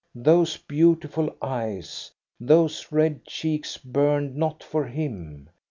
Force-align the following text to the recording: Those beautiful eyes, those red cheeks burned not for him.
Those 0.15 0.57
beautiful 0.57 1.35
eyes, 1.43 2.09
those 2.39 2.91
red 2.91 3.23
cheeks 3.25 3.77
burned 3.77 4.35
not 4.35 4.63
for 4.63 4.85
him. 4.87 5.51